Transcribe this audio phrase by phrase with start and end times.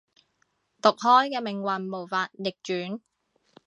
[0.81, 3.01] 毒開嘅命運無法逆轉